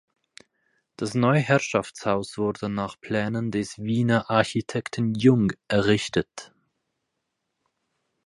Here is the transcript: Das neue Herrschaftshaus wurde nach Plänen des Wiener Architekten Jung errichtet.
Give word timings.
Das 0.97 1.13
neue 1.13 1.41
Herrschaftshaus 1.41 2.35
wurde 2.39 2.69
nach 2.69 2.99
Plänen 2.99 3.51
des 3.51 3.77
Wiener 3.77 4.31
Architekten 4.31 5.13
Jung 5.13 5.51
errichtet. 5.67 6.55